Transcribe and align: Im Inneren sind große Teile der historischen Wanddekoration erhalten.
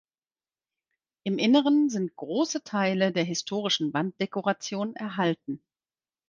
Im 1.25 1.37
Inneren 1.37 1.89
sind 1.91 2.15
große 2.15 2.63
Teile 2.63 3.11
der 3.11 3.23
historischen 3.23 3.93
Wanddekoration 3.93 4.95
erhalten. 4.95 5.61